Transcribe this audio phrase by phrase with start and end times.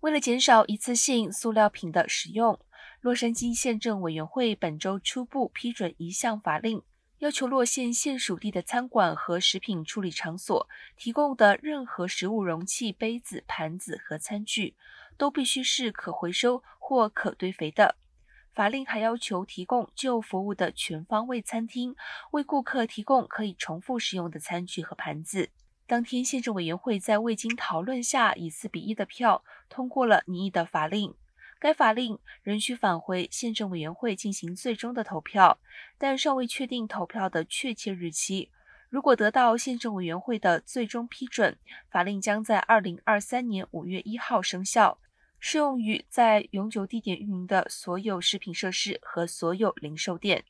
[0.00, 2.58] 为了减少一次性塑料品的使用，
[3.02, 6.82] 洛杉矶县政委员会本周初步批准一项法令，
[7.18, 10.66] 要求洛县县属地的餐馆和食品处理场所
[10.96, 14.74] 提供的任何食物容器、杯子、盘子和餐具，
[15.18, 17.96] 都必须是可回收或可堆肥的。
[18.54, 21.94] 法令还要求提供就服务的全方位餐厅
[22.30, 25.50] 为顾客提供可以重复使用的餐具和盘子。
[25.90, 31.12] 当天，县政委员会在未经讨论下以四比一的票通过了拟议的法令。
[31.58, 35.58] 该法令仍需返回县政委员会进行最终的投票，
[35.98, 38.52] 但尚未确定投票的确切日期。
[38.88, 41.58] 如果得到县政委员会的最终批准，
[41.90, 45.00] 法令将在二零二三年五月一号生效，
[45.40, 50.44] 适用于在永久地点运营的所有食品设施和所有零售店。